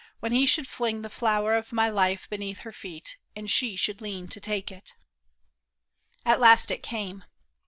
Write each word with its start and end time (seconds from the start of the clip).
When 0.19 0.31
he 0.31 0.47
should 0.47 0.67
fling 0.67 1.03
the 1.03 1.11
flower 1.11 1.53
of 1.53 1.71
my 1.71 1.87
life 1.87 2.27
Beneath 2.27 2.61
her 2.61 2.71
feet, 2.71 3.17
and 3.35 3.47
she 3.47 3.75
should 3.75 4.01
lean 4.01 4.27
to 4.29 4.39
take 4.39 4.71
it. 4.71 4.95
At 6.25 6.39
last 6.39 6.71
it 6.71 6.81
came. 6.81 7.23